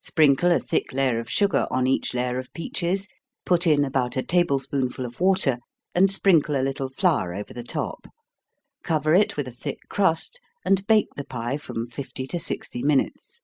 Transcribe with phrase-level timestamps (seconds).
[0.00, 3.08] Sprinkle a thick layer of sugar on each layer of peaches,
[3.44, 5.58] put in about a table spoonful of water,
[5.94, 8.06] and sprinkle a little flour over the top
[8.82, 13.42] cover it with a thick crust, and bake the pie from fifty to sixty minutes.